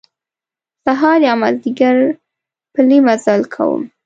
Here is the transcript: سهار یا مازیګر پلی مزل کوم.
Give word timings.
سهار 0.85 1.19
یا 1.27 1.33
مازیګر 1.41 1.97
پلی 2.73 2.97
مزل 3.05 3.41
کوم. 3.53 3.81